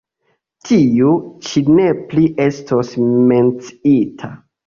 Tiu 0.67 1.09
ĉi 1.49 1.63
ne 1.79 1.85
plu 2.13 2.25
estos 2.47 2.95
menciita. 3.35 4.33